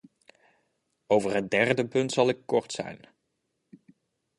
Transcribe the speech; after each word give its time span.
Over 1.07 1.33
het 1.33 1.49
derde 1.49 1.87
punt 1.87 2.11
zal 2.11 2.29
ik 2.29 2.39
kort 2.45 2.71
zijn. 2.71 2.99